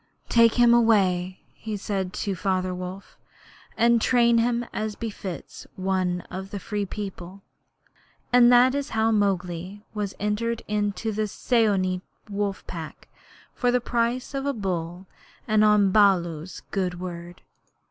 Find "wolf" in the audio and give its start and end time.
2.73-3.19, 12.31-12.65